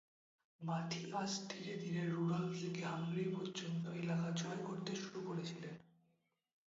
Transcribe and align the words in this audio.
Mathias 0.61 1.31
ধীরে 1.49 1.73
ধীরে 1.77 2.01
Rudolph 2.05 2.51
থেকে 2.61 2.81
হাঙ্গারি 2.85 3.25
পর্যন্ত 3.35 3.83
এলাকা 4.01 4.27
জয় 4.35 4.61
করতে 4.63 4.91
শুরু 4.95 5.19
করেছিলেন। 5.21 5.75